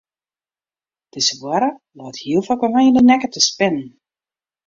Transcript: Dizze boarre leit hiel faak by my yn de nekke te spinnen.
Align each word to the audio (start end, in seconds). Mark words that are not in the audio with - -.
Dizze 1.15 1.35
boarre 1.41 1.67
leit 2.01 2.17
hiel 2.25 2.43
faak 2.47 2.61
by 2.63 2.69
my 2.73 2.83
yn 2.87 2.97
de 2.97 3.03
nekke 3.05 3.29
te 3.31 3.41
spinnen. 3.49 3.87